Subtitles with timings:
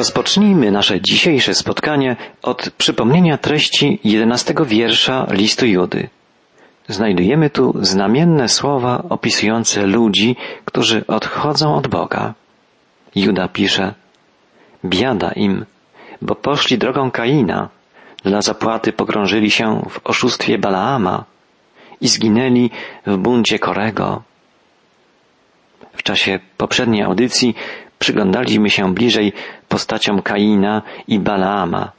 [0.00, 6.08] Rozpocznijmy nasze dzisiejsze spotkanie od przypomnienia treści jedenastego wiersza listu Judy.
[6.88, 12.34] Znajdujemy tu znamienne słowa opisujące ludzi, którzy odchodzą od Boga.
[13.14, 13.94] Juda pisze,
[14.84, 15.64] biada im,
[16.22, 17.68] bo poszli drogą Kaina,
[18.24, 21.24] dla zapłaty pogrążyli się w oszustwie Balaama
[22.00, 22.70] i zginęli
[23.06, 24.22] w buncie Korego.
[25.92, 27.54] W czasie poprzedniej audycji
[28.00, 29.32] przyglądaliśmy się bliżej
[29.68, 31.92] postaciom Kaina i Balaama.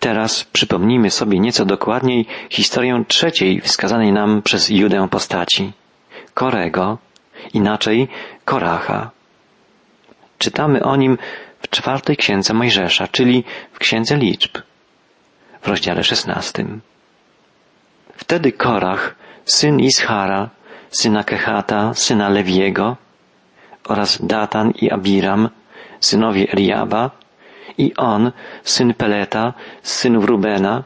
[0.00, 5.72] Teraz przypomnijmy sobie nieco dokładniej historię trzeciej wskazanej nam przez Judę postaci.
[6.34, 6.98] Korego,
[7.54, 8.08] inaczej
[8.44, 9.10] Koracha.
[10.38, 11.18] Czytamy o nim
[11.62, 14.58] w czwartej księdze Mojżesza, czyli w księdze liczb,
[15.62, 16.80] w rozdziale szesnastym.
[18.16, 19.14] Wtedy Korach,
[19.44, 20.48] syn Ischara,
[20.90, 22.96] syna Kehata, syna Lewiego
[23.90, 25.48] oraz Datan i Abiram,
[26.00, 27.10] synowie Eliaba
[27.78, 30.84] i on, syn Peleta, synów Rubena,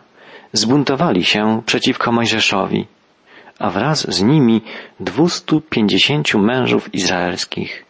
[0.52, 2.86] zbuntowali się przeciwko Mojżeszowi,
[3.58, 4.62] a wraz z nimi
[5.00, 7.84] dwustu pięćdziesięciu mężów izraelskich,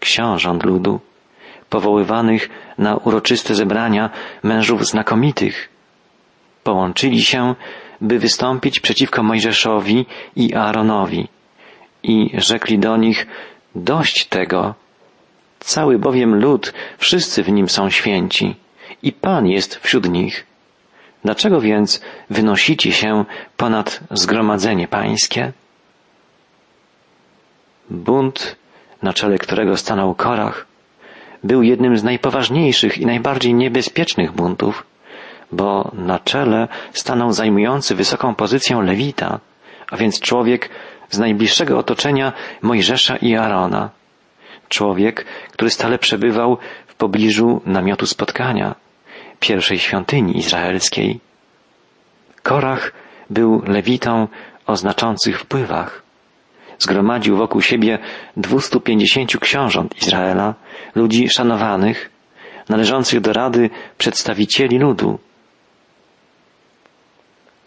[0.00, 1.00] książąt ludu,
[1.70, 4.10] powoływanych na uroczyste zebrania
[4.42, 5.68] mężów znakomitych.
[6.64, 7.54] Połączyli się,
[8.00, 11.28] by wystąpić przeciwko Mojżeszowi i Aaronowi
[12.02, 13.26] i rzekli do nich,
[13.76, 14.74] dość tego,
[15.66, 18.56] Cały bowiem lud, wszyscy w nim są święci
[19.02, 20.46] i Pan jest wśród nich.
[21.24, 23.24] Dlaczego więc wynosicie się
[23.56, 25.52] ponad zgromadzenie pańskie?
[27.90, 28.56] Bunt,
[29.02, 30.66] na czele którego stanął Korach,
[31.44, 34.86] był jednym z najpoważniejszych i najbardziej niebezpiecznych buntów,
[35.52, 39.40] bo na czele stanął zajmujący wysoką pozycję Lewita,
[39.90, 40.70] a więc człowiek
[41.10, 43.90] z najbliższego otoczenia Mojżesza i Arona.
[44.68, 48.74] Człowiek, który stale przebywał w pobliżu namiotu spotkania,
[49.40, 51.20] pierwszej świątyni izraelskiej.
[52.42, 52.92] Korach
[53.30, 54.28] był lewitą
[54.66, 56.02] o znaczących wpływach.
[56.78, 57.98] Zgromadził wokół siebie
[58.36, 60.54] 250 książąt Izraela,
[60.94, 62.10] ludzi szanowanych,
[62.68, 65.18] należących do rady przedstawicieli ludu.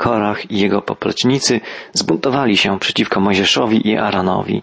[0.03, 1.61] Korach i jego poplecznicy
[1.93, 4.61] zbuntowali się przeciwko Mojżeszowi i Aaronowi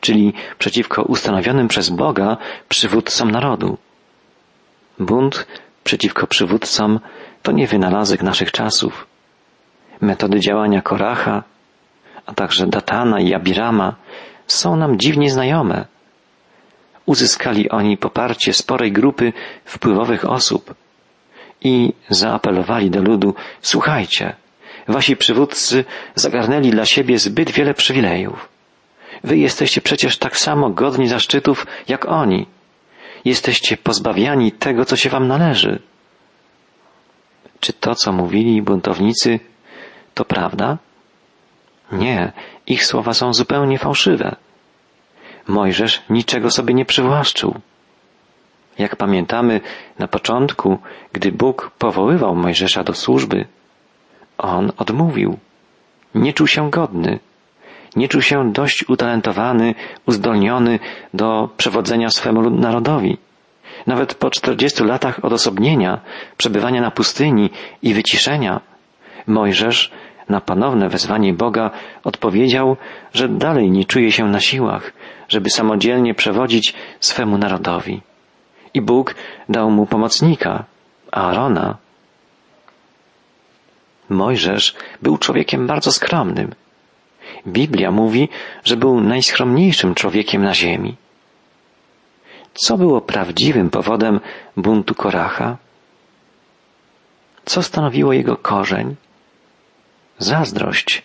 [0.00, 2.36] czyli przeciwko ustanowionym przez Boga
[2.68, 3.78] przywódcom narodu.
[4.98, 5.46] Bunt
[5.84, 7.00] przeciwko przywódcom
[7.42, 9.06] to nie wynalazek naszych czasów.
[10.00, 11.42] Metody działania Koracha,
[12.26, 13.94] a także Datana i Abirama
[14.46, 15.84] są nam dziwnie znajome.
[17.06, 19.32] Uzyskali oni poparcie sporej grupy
[19.64, 20.74] wpływowych osób
[21.60, 24.36] i zaapelowali do ludu, słuchajcie,
[24.88, 28.48] wasi przywódcy zagarnęli dla siebie zbyt wiele przywilejów.
[29.24, 32.46] Wy jesteście przecież tak samo godni zaszczytów jak oni.
[33.24, 35.78] Jesteście pozbawiani tego, co się wam należy.
[37.60, 39.40] Czy to, co mówili buntownicy,
[40.14, 40.78] to prawda?
[41.92, 42.32] Nie,
[42.66, 44.36] ich słowa są zupełnie fałszywe.
[45.48, 47.60] Mojżesz niczego sobie nie przywłaszczył.
[48.78, 49.60] Jak pamiętamy,
[49.98, 50.78] na początku,
[51.12, 53.46] gdy Bóg powoływał Mojżesza do służby,
[54.38, 55.36] on odmówił.
[56.14, 57.18] Nie czuł się godny
[57.96, 59.74] nie czuł się dość utalentowany,
[60.06, 60.78] uzdolniony
[61.14, 63.18] do przewodzenia swemu narodowi.
[63.86, 66.00] Nawet po czterdziestu latach odosobnienia,
[66.36, 67.50] przebywania na pustyni
[67.82, 68.60] i wyciszenia,
[69.26, 69.90] Mojżesz
[70.28, 71.70] na ponowne wezwanie Boga
[72.04, 72.76] odpowiedział,
[73.14, 74.92] że dalej nie czuje się na siłach,
[75.28, 78.02] żeby samodzielnie przewodzić swemu narodowi.
[78.74, 79.14] I Bóg
[79.48, 80.64] dał mu pomocnika,
[81.12, 81.76] Aarona.
[84.08, 86.54] Mojżesz był człowiekiem bardzo skromnym.
[87.46, 88.28] Biblia mówi,
[88.64, 90.96] że był najskromniejszym człowiekiem na ziemi.
[92.54, 94.20] Co było prawdziwym powodem
[94.56, 95.56] buntu Koracha?
[97.44, 98.96] Co stanowiło jego korzeń?
[100.18, 101.02] Zazdrość.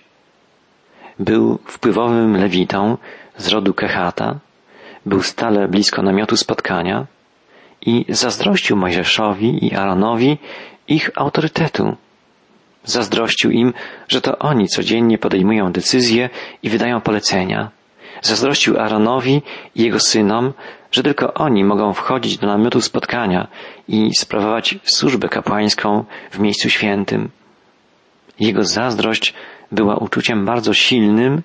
[1.19, 2.97] Był wpływowym lewitą
[3.37, 4.39] z rodu Kehata,
[5.05, 7.05] był stale blisko namiotu spotkania
[7.81, 10.37] i zazdrościł Mojżeszowi i Aaronowi
[10.87, 11.95] ich autorytetu.
[12.83, 13.73] Zazdrościł im,
[14.07, 16.29] że to oni codziennie podejmują decyzje
[16.63, 17.71] i wydają polecenia.
[18.21, 19.41] Zazdrościł Aaronowi
[19.75, 20.53] i jego synom,
[20.91, 23.47] że tylko oni mogą wchodzić do namiotu spotkania
[23.87, 27.29] i sprawować służbę kapłańską w miejscu świętym.
[28.39, 29.33] Jego zazdrość
[29.71, 31.41] była uczuciem bardzo silnym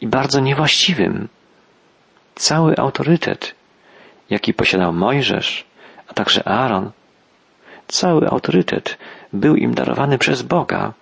[0.00, 1.28] i bardzo niewłaściwym.
[2.34, 3.54] Cały autorytet,
[4.30, 5.64] jaki posiadał Mojżesz,
[6.08, 6.90] a także Aaron,
[7.86, 8.98] cały autorytet
[9.32, 10.92] był im darowany przez Boga.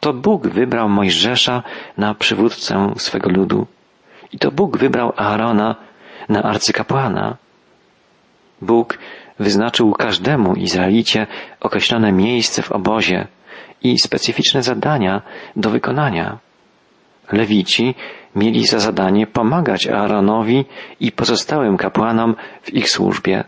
[0.00, 1.62] To Bóg wybrał Mojżesza
[1.98, 3.66] na przywódcę swego ludu.
[4.32, 5.76] I to Bóg wybrał Aarona
[6.28, 7.36] na arcykapłana.
[8.62, 8.98] Bóg
[9.38, 11.26] wyznaczył każdemu Izraelicie
[11.60, 13.26] określone miejsce w obozie
[13.82, 15.22] i specyficzne zadania
[15.56, 16.38] do wykonania.
[17.32, 17.94] Lewici
[18.36, 20.64] mieli za zadanie pomagać Aaronowi
[21.00, 23.44] i pozostałym kapłanom w ich służbie.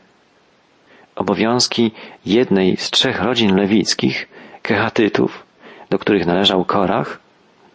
[1.16, 1.92] Obowiązki
[2.26, 4.28] jednej z trzech rodzin lewickich,
[4.62, 5.46] kehatytów,
[5.90, 7.20] do których należał Korach,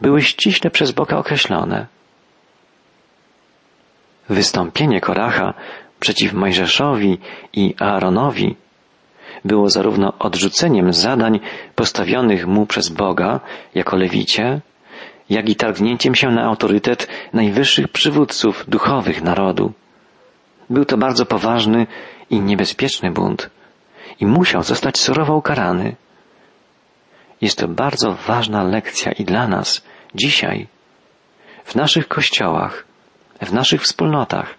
[0.01, 1.85] były ściśle przez Boga określone.
[4.29, 5.53] Wystąpienie Koracha
[5.99, 7.17] przeciw Mojżeszowi
[7.53, 8.55] i Aaronowi
[9.45, 11.39] było zarówno odrzuceniem zadań
[11.75, 13.39] postawionych mu przez Boga
[13.75, 14.61] jako lewicie,
[15.29, 19.73] jak i targnięciem się na autorytet najwyższych przywódców duchowych narodu.
[20.69, 21.87] Był to bardzo poważny
[22.29, 23.49] i niebezpieczny bunt
[24.19, 25.95] i musiał zostać surowo ukarany.
[27.41, 29.83] Jest to bardzo ważna lekcja i dla nas
[30.15, 30.67] dzisiaj,
[31.63, 32.85] w naszych kościołach,
[33.41, 34.55] w naszych wspólnotach.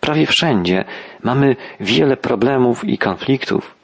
[0.00, 0.84] Prawie wszędzie
[1.22, 3.74] mamy wiele problemów i konfliktów,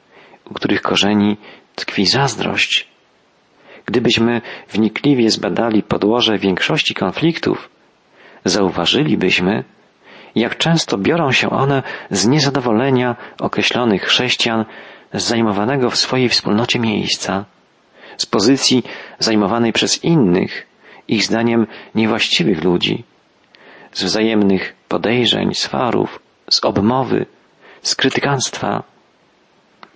[0.49, 1.37] u których korzeni
[1.75, 2.87] tkwi zazdrość.
[3.85, 7.69] Gdybyśmy wnikliwie zbadali podłoże większości konfliktów,
[8.45, 9.63] zauważylibyśmy,
[10.35, 14.65] jak często biorą się one z niezadowolenia określonych chrześcijan
[15.13, 17.45] z zajmowanego w swojej wspólnocie miejsca,
[18.17, 18.83] z pozycji
[19.19, 20.67] zajmowanej przez innych,
[21.07, 23.03] ich zdaniem niewłaściwych ludzi,
[23.93, 26.19] z wzajemnych podejrzeń, swarów,
[26.49, 27.25] z obmowy,
[27.81, 28.83] z krytykanstwa.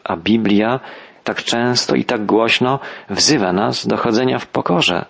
[0.03, 0.79] A Biblia
[1.23, 2.79] tak często i tak głośno
[3.09, 5.05] wzywa nas do chodzenia w pokorze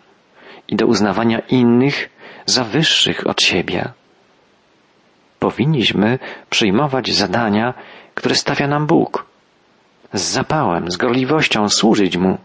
[0.68, 2.10] i do uznawania innych
[2.46, 3.92] za wyższych od siebie.
[5.42, 7.74] Powinniśmy przyjmować zadania,
[8.16, 9.26] które stawia nam Bóg.
[10.14, 12.38] Z zapałem, z gorliwością służyć Mu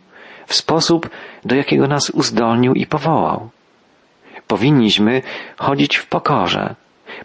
[0.47, 1.11] w sposób,
[1.45, 3.49] do jakiego nas uzdolnił i powołał.
[4.47, 5.23] Powinniśmy
[5.57, 6.75] chodzić w pokorze.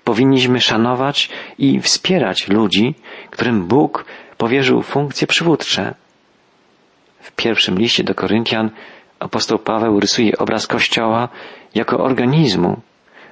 [0.03, 2.95] Powinniśmy szanować i wspierać ludzi,
[3.29, 4.05] którym Bóg
[4.37, 5.95] powierzył funkcje przywódcze.
[7.19, 8.69] W pierwszym liście do Koryntian
[9.19, 11.29] apostoł Paweł rysuje obraz Kościoła
[11.75, 12.81] jako organizmu,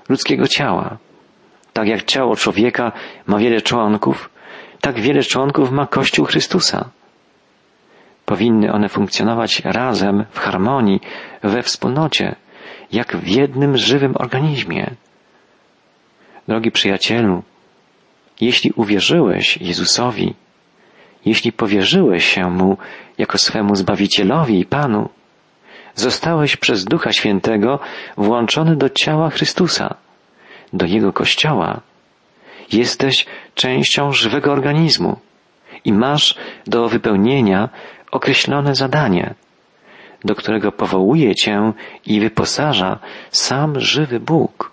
[0.09, 0.97] ludzkiego ciała.
[1.79, 2.91] Tak jak ciało człowieka
[3.27, 4.29] ma wiele członków,
[4.81, 6.89] tak wiele członków ma Kościół Chrystusa.
[8.25, 11.01] Powinny one funkcjonować razem, w harmonii,
[11.43, 12.35] we wspólnocie,
[12.91, 14.91] jak w jednym żywym organizmie.
[16.47, 17.43] Drogi przyjacielu,
[18.41, 20.33] jeśli uwierzyłeś Jezusowi,
[21.25, 22.77] jeśli powierzyłeś się Mu
[23.17, 25.09] jako swemu Zbawicielowi i Panu,
[25.95, 27.79] zostałeś przez Ducha Świętego
[28.17, 29.95] włączony do ciała Chrystusa,
[30.73, 31.81] do Jego Kościoła.
[32.71, 33.25] Jesteś
[33.55, 35.19] częścią żywego organizmu
[35.85, 36.35] i masz
[36.67, 37.69] do wypełnienia
[38.11, 39.33] określone zadanie,
[40.23, 41.73] do którego powołuje Cię
[42.05, 42.99] i wyposaża
[43.31, 44.71] sam żywy Bóg.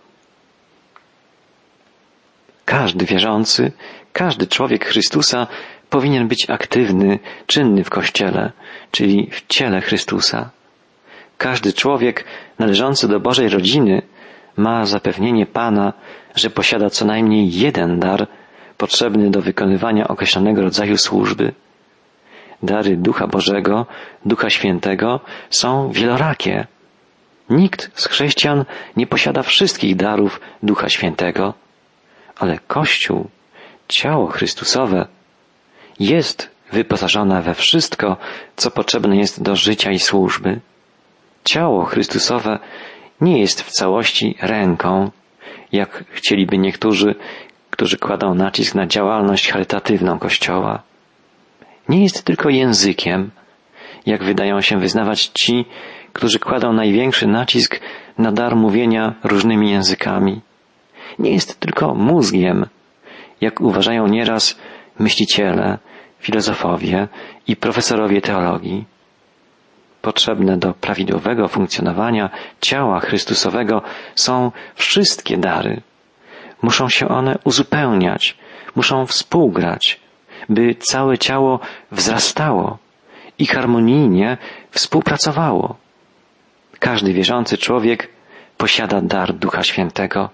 [2.65, 3.73] Każdy wierzący,
[4.13, 5.47] każdy człowiek Chrystusa
[5.91, 8.53] powinien być aktywny, czynny w Kościele,
[8.91, 10.51] czyli w ciele Chrystusa.
[11.39, 12.25] Każdy człowiek
[12.59, 14.03] należący do Bożej rodziny
[14.57, 15.93] ma zapewnienie Pana,
[16.35, 18.27] że posiada co najmniej jeden dar
[18.77, 21.53] potrzebny do wykonywania określonego rodzaju służby.
[22.63, 23.87] Dary Ducha Bożego,
[24.25, 25.21] Ducha Świętego
[25.51, 26.67] są wielorakie.
[27.51, 28.65] Nikt z chrześcijan
[28.97, 31.55] nie posiada wszystkich darów Ducha Świętego,
[32.39, 33.29] ale Kościół,
[33.89, 35.07] ciało Chrystusowe,
[36.01, 38.17] jest wyposażona we wszystko,
[38.57, 40.61] co potrzebne jest do życia i służby.
[41.45, 42.59] Ciało Chrystusowe
[43.21, 45.11] nie jest w całości ręką,
[45.73, 47.15] jak chcieliby niektórzy,
[47.71, 50.83] którzy kładą nacisk na działalność charytatywną Kościoła.
[51.89, 53.31] Nie jest tylko językiem,
[54.07, 55.65] jak wydają się wyznawać ci,
[56.13, 57.81] którzy kładą największy nacisk
[58.19, 60.41] na dar mówienia różnymi językami.
[61.19, 62.67] Nie jest tylko mózgiem,
[63.41, 64.59] jak uważają nieraz
[64.99, 65.79] myśliciele,
[66.21, 67.09] filozofowie
[67.47, 68.85] i profesorowie teologii.
[70.07, 73.83] Potrzebne do prawidłowego funkcjonowania ciała Chrystusowego
[74.15, 75.81] są wszystkie dary.
[76.63, 78.37] Muszą się one uzupełniać,
[78.77, 80.01] muszą współgrać,
[80.49, 81.61] by całe ciało
[81.91, 82.79] wzrastało
[83.39, 84.39] i harmonijnie
[84.71, 85.77] współpracowało.
[86.79, 88.09] Każdy wierzący człowiek
[88.57, 90.31] posiada dar Ducha Świętego,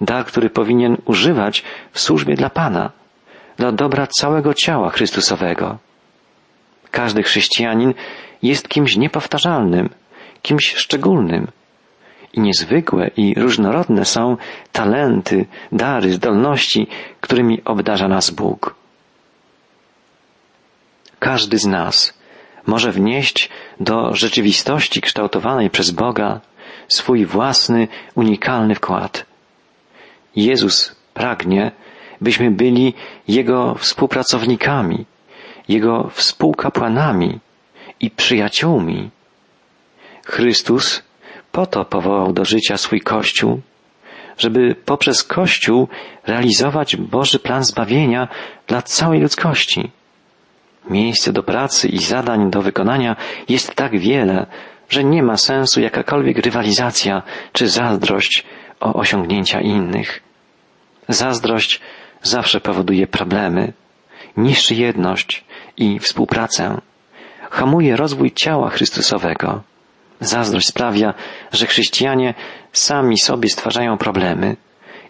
[0.00, 2.90] dar, który powinien używać w służbie dla Pana
[3.56, 5.85] dla dobra całego ciała Chrystusowego.
[6.96, 7.94] Każdy chrześcijanin
[8.42, 9.88] jest kimś niepowtarzalnym,
[10.42, 11.46] kimś szczególnym.
[12.32, 14.36] I niezwykłe i różnorodne są
[14.72, 16.86] talenty, dary, zdolności,
[17.20, 18.74] którymi obdarza nas Bóg.
[21.18, 22.18] Każdy z nas
[22.66, 23.50] może wnieść
[23.80, 26.40] do rzeczywistości kształtowanej przez Boga
[26.88, 29.26] swój własny, unikalny wkład.
[30.36, 31.72] Jezus pragnie,
[32.20, 32.94] byśmy byli
[33.28, 35.06] Jego współpracownikami
[35.68, 37.38] Jego współkapłanami
[38.00, 39.10] i przyjaciółmi.
[40.26, 41.02] Chrystus
[41.52, 43.60] po to powołał do życia swój Kościół,
[44.38, 45.88] żeby poprzez Kościół
[46.26, 48.28] realizować Boży plan zbawienia
[48.66, 49.90] dla całej ludzkości.
[50.90, 53.16] Miejsce do pracy i zadań do wykonania
[53.48, 54.46] jest tak wiele,
[54.88, 58.44] że nie ma sensu jakakolwiek rywalizacja czy zazdrość
[58.80, 60.22] o osiągnięcia innych.
[61.08, 61.80] Zazdrość
[62.22, 63.72] zawsze powoduje problemy,
[64.36, 65.44] niszczy jedność
[65.76, 66.80] i współpracę,
[67.50, 69.62] hamuje rozwój ciała Chrystusowego.
[70.20, 71.14] Zazdrość sprawia,
[71.52, 72.34] że chrześcijanie
[72.72, 74.56] sami sobie stwarzają problemy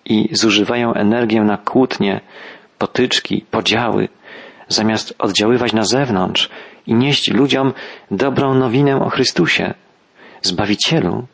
[0.05, 2.21] i zużywają energię na kłótnie,
[2.79, 4.09] potyczki, podziały,
[4.69, 6.51] zamiast oddziaływać na zewnątrz
[6.87, 7.73] i nieść ludziom
[8.11, 9.75] dobrą nowinę o Chrystusie,
[10.43, 11.27] Zbawicielu.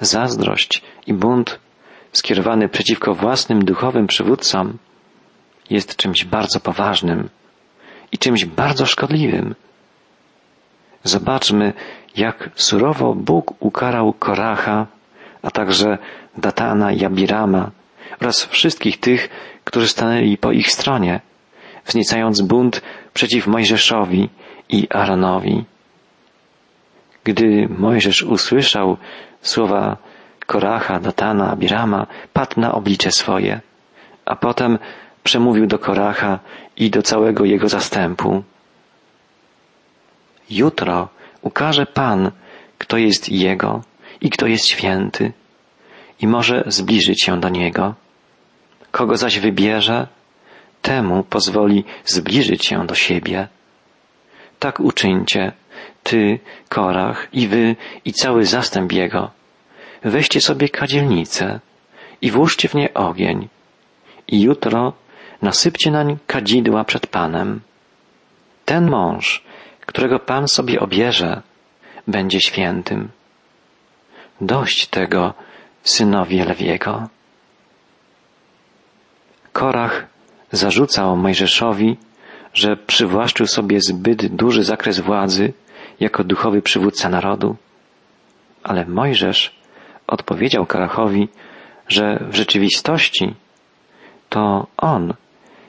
[0.00, 1.58] Zazdrość i bunt
[2.12, 4.78] skierowany przeciwko własnym duchowym przywódcom
[5.70, 7.28] jest czymś bardzo poważnym
[8.12, 9.54] i czymś bardzo szkodliwym.
[11.04, 11.72] Zobaczmy,
[12.16, 14.86] jak surowo Bóg ukarał Koracha,
[15.42, 15.98] a także
[16.36, 17.70] Datana i Abirama
[18.20, 19.28] oraz wszystkich tych,
[19.64, 21.20] którzy stanęli po ich stronie,
[21.84, 22.82] wzniecając bunt
[23.14, 24.28] przeciw Mojżeszowi
[24.68, 25.64] i Aaronowi.
[27.24, 28.96] Gdy Mojżesz usłyszał
[29.40, 29.96] słowa
[30.46, 33.60] Koracha, Datana, Abirama, padł na oblicze swoje,
[34.24, 34.78] a potem
[35.28, 36.38] przemówił do Koracha
[36.76, 38.42] i do całego jego zastępu.
[40.50, 41.08] Jutro
[41.42, 42.30] ukaże Pan,
[42.78, 43.82] kto jest Jego
[44.20, 45.32] i kto jest święty
[46.20, 47.94] i może zbliżyć się do Niego.
[48.90, 50.06] Kogo zaś wybierze,
[50.82, 53.48] temu pozwoli zbliżyć się do siebie.
[54.58, 55.52] Tak uczyńcie,
[56.02, 59.30] ty, Korach, i wy, i cały zastęp jego.
[60.04, 61.60] Weźcie sobie kadzielnicę
[62.22, 63.48] i włóżcie w nie ogień
[64.28, 64.92] i jutro
[65.42, 67.60] nasypcie nań kadzidła przed Panem.
[68.64, 69.44] Ten mąż,
[69.86, 71.42] którego Pan sobie obierze,
[72.08, 73.08] będzie świętym.
[74.40, 75.34] Dość tego,
[75.82, 77.08] synowie Lewiego.
[79.52, 80.06] Korach
[80.52, 81.96] zarzucał Mojżeszowi,
[82.54, 85.52] że przywłaszczył sobie zbyt duży zakres władzy
[86.00, 87.56] jako duchowy przywódca narodu.
[88.62, 89.54] Ale Mojżesz
[90.06, 91.28] odpowiedział Korachowi,
[91.88, 93.34] że w rzeczywistości
[94.28, 95.14] to on,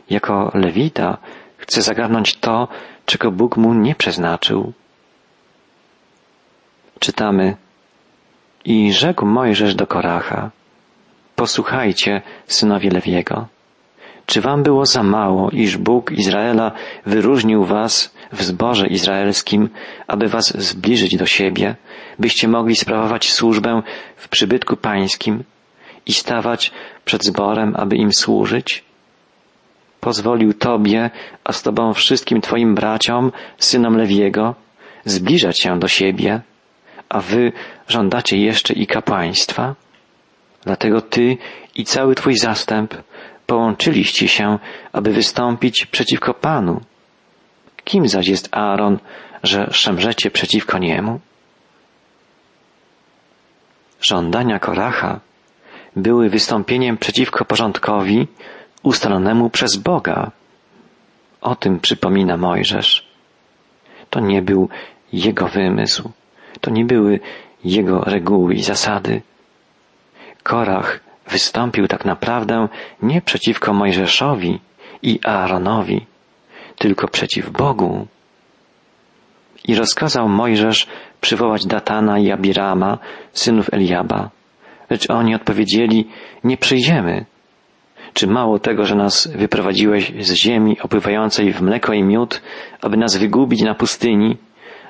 [0.09, 1.17] jako Lewita,
[1.57, 2.67] chce zagarnąć to,
[3.05, 4.73] czego Bóg mu nie przeznaczył.
[6.99, 7.55] Czytamy
[8.65, 10.51] i rzekł Mojżesz do Koracha,
[11.35, 13.47] posłuchajcie, synowie Lewiego.
[14.25, 16.71] Czy wam było za mało, iż Bóg Izraela
[17.05, 19.69] wyróżnił was w zborze izraelskim,
[20.07, 21.75] aby was zbliżyć do siebie,
[22.19, 23.81] byście mogli sprawować służbę
[24.15, 25.43] w przybytku pańskim
[26.05, 26.71] i stawać
[27.05, 28.88] przed zborem, aby im służyć?
[29.99, 31.09] Pozwolił Tobie,
[31.43, 34.55] a z Tobą wszystkim Twoim braciom, synom Lewiego,
[35.05, 36.41] zbliżać się do siebie,
[37.09, 37.51] a Wy
[37.87, 39.75] żądacie jeszcze i kapłaństwa?
[40.63, 41.37] Dlatego Ty
[41.75, 42.95] i cały Twój zastęp
[43.45, 44.59] połączyliście się,
[44.91, 46.81] aby wystąpić przeciwko Panu.
[47.83, 48.99] Kim zaś jest Aaron,
[49.43, 51.19] że szemrzecie przeciwko niemu?
[54.01, 55.19] Żądania Koracha
[55.95, 58.27] były wystąpieniem przeciwko porządkowi
[58.83, 60.31] ustalonemu przez Boga.
[61.41, 63.07] O tym przypomina Mojżesz.
[64.09, 64.69] To nie był
[65.13, 66.11] jego wymysł,
[66.61, 67.19] to nie były
[67.63, 69.21] jego reguły i zasady.
[70.43, 72.67] Korach wystąpił tak naprawdę
[73.01, 74.59] nie przeciwko Mojżeszowi
[75.01, 76.05] i Aaronowi,
[76.77, 78.07] tylko przeciw Bogu.
[79.67, 80.87] I rozkazał Mojżesz
[81.21, 82.97] przywołać Datana i Abirama,
[83.33, 84.29] synów Eliaba.
[84.89, 86.07] Lecz oni odpowiedzieli,
[86.43, 87.25] nie przyjdziemy.
[88.13, 92.41] Czy mało tego, że nas wyprowadziłeś z ziemi opływającej w mleko i miód,
[92.81, 94.37] aby nas wygubić na pustyni,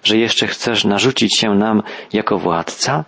[0.03, 1.83] że jeszcze chcesz narzucić się nam
[2.13, 3.05] jako władca?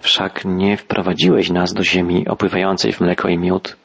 [0.00, 3.76] Wszak nie wprowadziłeś nas do ziemi opływającej w mleko i miód,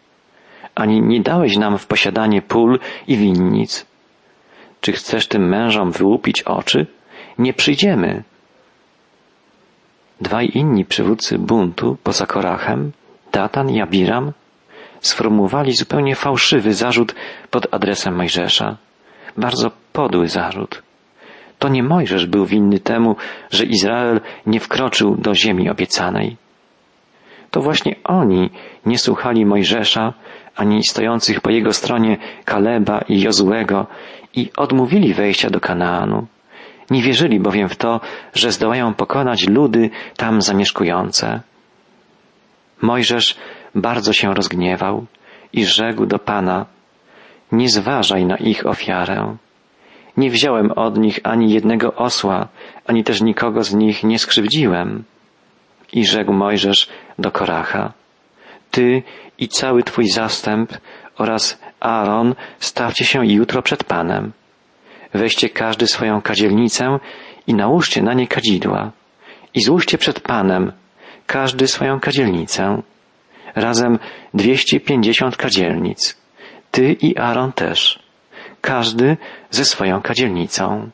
[0.76, 3.86] ani nie dałeś nam w posiadanie pól i winnic.
[4.82, 6.88] Czy chcesz tym mężom wyłupić oczy?
[7.38, 8.24] Nie przyjdziemy.
[10.22, 12.92] Dwaj inni przywódcy buntu poza Korachem,
[13.38, 14.32] Datan i Abiram,
[15.02, 17.16] sformułowali zupełnie fałszywy zarzut
[17.52, 18.78] pod adresem Mojżesza.
[19.38, 20.84] Bardzo podły zarzut.
[21.60, 23.16] To nie Mojżesz był winny temu,
[23.52, 26.38] że Izrael nie wkroczył do ziemi obiecanej.
[27.52, 28.50] To właśnie oni
[28.86, 30.14] nie słuchali Mojżesza,
[30.56, 33.88] ani stojących po jego stronie Kaleba i Jozłego
[34.34, 36.28] i odmówili wejścia do Kanaanu.
[36.90, 38.02] Nie wierzyli bowiem w to,
[38.34, 41.42] że zdołają pokonać ludy tam zamieszkujące.
[42.82, 43.36] Mojżesz
[43.76, 45.06] bardzo się rozgniewał
[45.54, 46.66] i rzekł do Pana,
[47.52, 49.38] nie zważaj na ich ofiarę.
[50.18, 52.48] Nie wziąłem od nich ani jednego osła,
[52.86, 55.04] ani też nikogo z nich nie skrzywdziłem.
[55.94, 57.94] I rzekł Mojżesz do Koracha,
[58.72, 59.04] Ty
[59.38, 60.74] i cały Twój zastęp
[61.18, 64.32] oraz Aaron stawcie się jutro przed Panem.
[65.14, 67.00] Weźcie każdy swoją kadzielnicę
[67.48, 68.92] i nałóżcie na nie kadzidła
[69.54, 70.72] i złóżcie przed Panem
[71.28, 72.82] każdy swoją kadzielnicę.
[73.56, 74.00] Razem
[74.34, 76.18] dwieście pięćdziesiąt kadzielnic.
[76.72, 78.00] Ty i Aaron też.
[78.62, 79.18] Każdy
[79.50, 80.90] ze swoją kadzielnicą.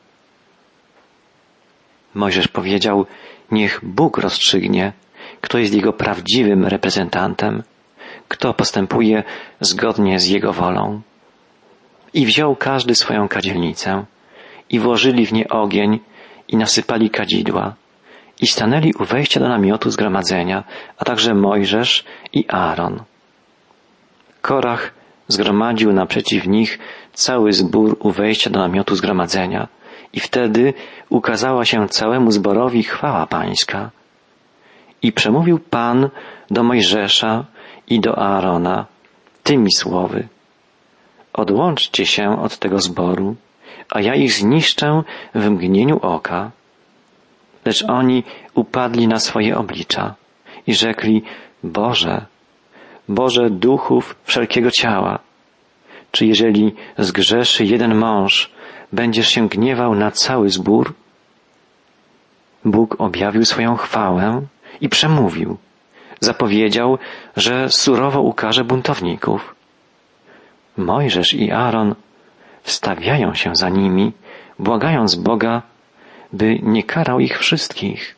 [2.14, 3.06] Mojżesz powiedział,
[3.50, 4.92] niech Bóg rozstrzygnie,
[5.40, 7.62] kto jest jego prawdziwym reprezentantem,
[8.28, 9.22] kto postępuje
[9.60, 11.00] zgodnie z jego wolą.
[12.14, 14.04] I wziął każdy swoją kadzielnicę
[14.70, 16.00] i włożyli w nie ogień
[16.48, 17.74] i nasypali kadzidła
[18.40, 20.64] i stanęli u wejścia do namiotu zgromadzenia,
[20.98, 23.02] a także Mojżesz i Aaron.
[24.42, 24.94] Korach
[25.28, 26.78] zgromadził naprzeciw nich
[27.12, 29.68] cały zbór u wejścia do namiotu zgromadzenia
[30.12, 30.74] i wtedy
[31.08, 33.90] ukazała się całemu zborowi chwała pańska.
[35.02, 36.08] I przemówił Pan
[36.50, 37.44] do Mojżesza
[37.88, 38.86] i do Aarona
[39.42, 40.28] tymi słowy.
[41.32, 43.36] Odłączcie się od tego zboru,
[43.90, 45.02] a ja ich zniszczę
[45.34, 46.50] w mgnieniu oka.
[47.64, 50.14] Lecz oni upadli na swoje oblicza
[50.66, 51.22] i rzekli,
[51.62, 52.26] Boże,
[53.08, 55.18] Boże duchów wszelkiego ciała,
[56.10, 58.50] czy jeżeli zgrzeszy jeden mąż,
[58.92, 60.94] będziesz się gniewał na cały zbór?
[62.64, 64.42] Bóg objawił swoją chwałę
[64.80, 65.56] i przemówił.
[66.20, 66.98] Zapowiedział,
[67.36, 69.54] że surowo ukaże buntowników.
[70.76, 71.94] Mojżesz i Aaron
[72.62, 74.12] wstawiają się za nimi,
[74.58, 75.62] błagając Boga,
[76.34, 78.16] by nie karał ich wszystkich.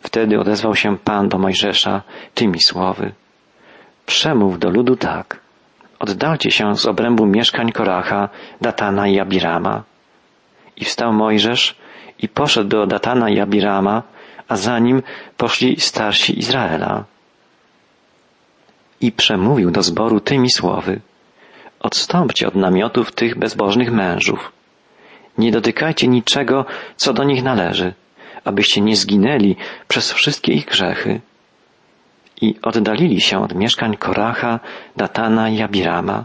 [0.00, 2.02] Wtedy odezwał się Pan do Mojżesza
[2.34, 3.12] tymi słowy.
[4.06, 5.40] Przemów do ludu tak.
[5.98, 8.28] Oddalcie się z obrębu mieszkań Koracha,
[8.60, 9.82] Datana i Abirama.
[10.76, 11.76] I wstał Mojżesz
[12.18, 14.02] i poszedł do Datana i Abirama,
[14.48, 15.02] a za nim
[15.36, 17.04] poszli starsi Izraela.
[19.00, 21.00] I przemówił do zboru tymi słowy.
[21.80, 24.55] Odstąpcie od namiotów tych bezbożnych mężów.
[25.38, 26.64] Nie dotykajcie niczego,
[26.96, 27.94] co do nich należy,
[28.44, 29.56] abyście nie zginęli
[29.88, 31.20] przez wszystkie ich grzechy.
[32.40, 34.60] I oddalili się od mieszkań Koracha,
[34.96, 36.24] Datana i Abirama.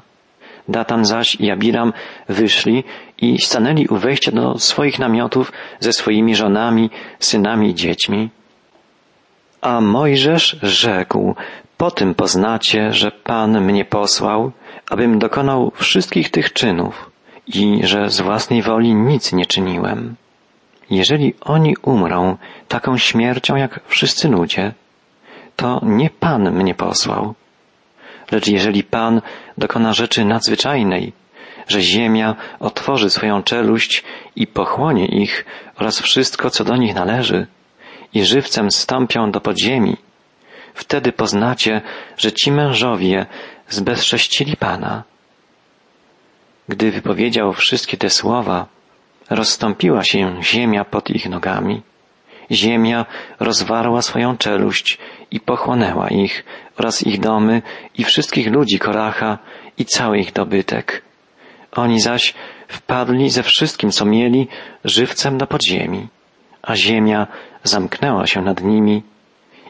[0.67, 1.93] Datan zaś i Abiram
[2.29, 2.83] wyszli
[3.17, 8.29] i stanęli u wejścia do swoich namiotów ze swoimi żonami, synami i dziećmi.
[9.61, 11.35] A Mojżesz rzekł,
[11.77, 14.51] po tym poznacie, że Pan mnie posłał,
[14.89, 17.10] abym dokonał wszystkich tych czynów
[17.47, 20.15] i że z własnej woli nic nie czyniłem.
[20.89, 24.73] Jeżeli oni umrą taką śmiercią jak wszyscy ludzie,
[25.55, 27.33] to nie Pan mnie posłał.
[28.31, 29.21] Lecz jeżeli Pan
[29.57, 31.13] dokona rzeczy nadzwyczajnej,
[31.67, 34.03] że ziemia otworzy swoją czeluść
[34.35, 37.47] i pochłonie ich oraz wszystko, co do nich należy,
[38.13, 39.97] i żywcem stąpią do podziemi,
[40.73, 41.81] wtedy poznacie,
[42.17, 43.25] że ci mężowie
[43.69, 45.03] zbezcześcili Pana.
[46.69, 48.67] Gdy wypowiedział wszystkie te słowa,
[49.29, 51.81] rozstąpiła się ziemia pod ich nogami.
[52.51, 53.05] Ziemia
[53.39, 54.97] rozwarła swoją czeluść
[55.31, 56.43] i pochłonęła ich
[56.77, 57.61] oraz ich domy
[57.97, 59.37] i wszystkich ludzi Koracha
[59.77, 61.01] i cały ich dobytek.
[61.71, 62.33] Oni zaś
[62.67, 64.47] wpadli ze wszystkim, co mieli,
[64.85, 66.07] żywcem do podziemi,
[66.61, 67.27] a ziemia
[67.63, 69.03] zamknęła się nad nimi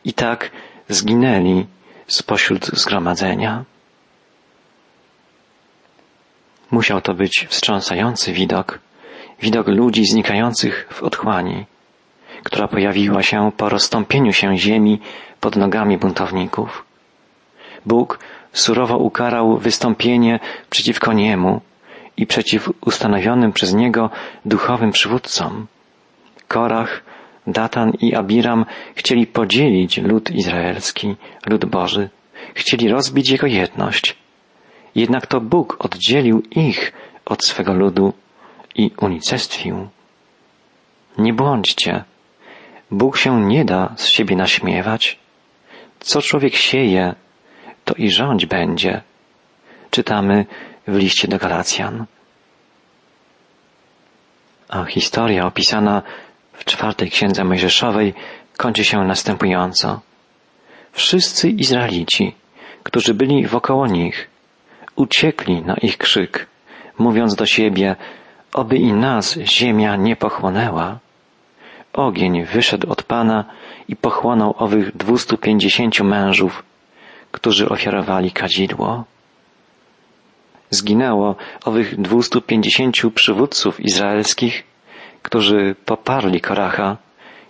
[0.06, 0.52] i tak
[0.90, 1.66] zginęli
[2.08, 3.64] spośród zgromadzenia.
[6.72, 8.80] Musiał to być wstrząsający widok,
[9.42, 11.66] widok ludzi znikających w otchłani,
[12.44, 15.00] która pojawiła się po rozstąpieniu się ziemi
[15.40, 16.86] pod nogami buntowników.
[17.86, 18.20] Bóg
[18.54, 21.62] surowo ukarał wystąpienie przeciwko niemu
[22.18, 24.10] i przeciw ustanowionym przez niego
[24.46, 25.68] duchowym przywódcom.
[26.48, 27.04] Korach,
[27.48, 32.10] Datan i Abiram chcieli podzielić lud izraelski, lud Boży.
[32.54, 34.21] Chcieli rozbić jego jedność.
[34.96, 36.94] Jednak to Bóg oddzielił ich
[37.26, 38.14] od swego ludu
[38.76, 39.88] i unicestwił.
[41.18, 42.04] Nie błądźcie.
[42.92, 45.20] Bóg się nie da z siebie naśmiewać.
[46.00, 47.16] Co człowiek sieje,
[47.86, 49.02] to i rządź będzie.
[49.92, 50.46] Czytamy
[50.88, 52.06] w liście do Galacjan.
[54.70, 56.02] A historia opisana
[56.54, 58.14] w czwartej księdze Mojżeszowej
[58.58, 60.02] kończy się następująco.
[60.92, 62.36] Wszyscy Izraelici,
[62.84, 64.30] którzy byli wokoło nich,
[64.96, 66.48] uciekli na ich krzyk,
[66.98, 67.96] mówiąc do siebie,
[68.54, 71.00] oby i nas ziemia nie pochłonęła.
[71.94, 73.46] Ogień wyszedł od Pana
[73.88, 76.64] i pochłonął owych dwustu pięćdziesięciu mężów,
[77.32, 79.04] którzy ofiarowali kadzidło.
[80.72, 84.64] zginęło owych 250 przywódców izraelskich,
[85.22, 86.98] którzy poparli Koracha,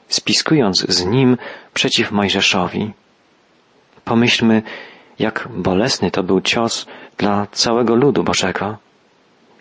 [0.07, 1.37] spiskując z nim
[1.73, 2.93] przeciw Mojżeszowi.
[4.05, 4.61] Pomyślmy,
[5.21, 6.85] jak bolesny to był cios
[7.17, 8.77] dla całego ludu Bożego.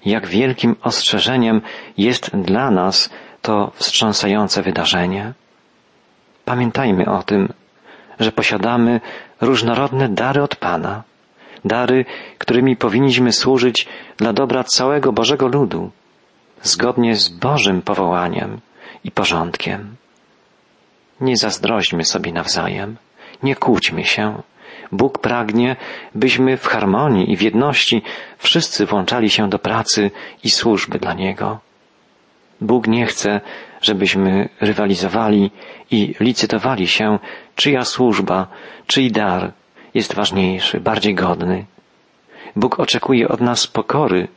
[0.04, 1.60] Jak wielkim ostrzeżeniem
[1.98, 3.10] jest dla nas
[3.42, 5.32] to wstrząsające wydarzenie.
[6.44, 7.52] Pamiętajmy o tym,
[8.20, 9.00] że posiadamy
[9.40, 11.02] różnorodne dary od Pana,
[11.64, 12.04] dary,
[12.38, 15.90] którymi powinniśmy służyć dla dobra całego Bożego ludu,
[16.62, 18.60] zgodnie z Bożym powołaniem
[19.04, 19.96] i porządkiem.
[21.20, 22.96] Nie zazdroźmy sobie nawzajem,
[23.42, 24.42] nie kłóćmy się.
[24.92, 25.76] Bóg pragnie,
[26.14, 28.02] byśmy w harmonii i w jedności
[28.38, 30.10] wszyscy włączali się do pracy
[30.44, 31.58] i służby dla Niego.
[32.60, 33.40] Bóg nie chce,
[33.82, 35.50] żebyśmy rywalizowali
[35.90, 37.18] i licytowali się,
[37.56, 38.46] czyja służba,
[38.86, 39.52] czyj dar
[39.94, 41.64] jest ważniejszy, bardziej godny.
[42.56, 44.28] Bóg oczekuje od nas pokory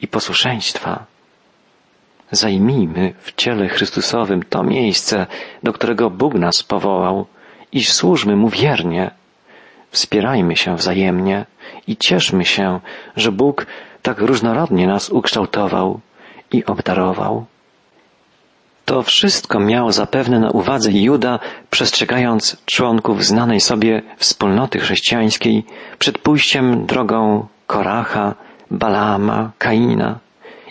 [0.00, 1.04] i posłuszeństwa.
[2.30, 5.26] Zajmijmy w ciele Chrystusowym to miejsce,
[5.62, 7.26] do którego Bóg nas powołał
[7.72, 9.10] i służmy Mu wiernie.
[9.92, 11.46] Wspierajmy się wzajemnie
[11.86, 12.80] i cieszmy się,
[13.16, 13.66] że Bóg
[14.02, 16.00] tak różnorodnie nas ukształtował
[16.52, 17.44] i obdarował.
[18.84, 21.38] To wszystko miał zapewne na uwadze Juda,
[21.70, 25.64] przestrzegając członków znanej sobie wspólnoty chrześcijańskiej
[25.98, 28.34] przed pójściem drogą Koracha,
[28.70, 30.18] Balaama, Kaina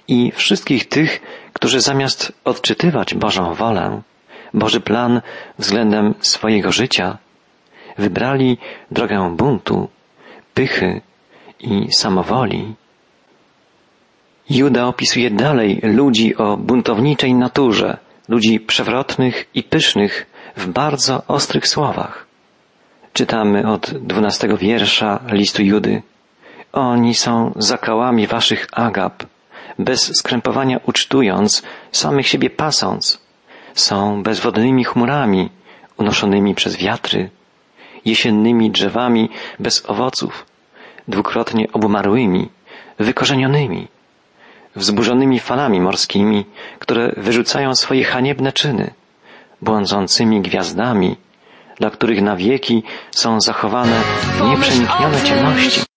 [0.07, 1.21] i wszystkich tych,
[1.53, 4.01] którzy zamiast odczytywać Bożą wolę,
[4.53, 5.21] Boży plan
[5.59, 7.17] względem swojego życia,
[7.97, 8.57] wybrali
[8.91, 9.89] drogę buntu,
[10.53, 11.01] pychy
[11.59, 12.75] i samowoli.
[14.49, 17.97] Juda opisuje dalej ludzi o buntowniczej naturze,
[18.29, 20.25] ludzi przewrotnych i pysznych
[20.57, 22.25] w bardzo ostrych słowach.
[23.13, 26.01] Czytamy od dwunastego wiersza listu Judy.
[26.73, 29.23] Oni są zakałami waszych agap,
[29.79, 33.21] bez skrępowania ucztując, samych siebie pasąc.
[33.73, 35.49] Są bezwodnymi chmurami,
[35.97, 37.29] unoszonymi przez wiatry,
[38.05, 40.45] jesiennymi drzewami bez owoców,
[41.07, 42.49] dwukrotnie obumarłymi,
[42.99, 43.87] wykorzenionymi
[44.75, 46.45] wzburzonymi falami morskimi,
[46.79, 48.93] które wyrzucają swoje haniebne czyny,
[49.61, 51.17] błądzącymi gwiazdami,
[51.77, 54.01] dla których na wieki są zachowane
[54.49, 55.90] nieprzeniknione ciemności.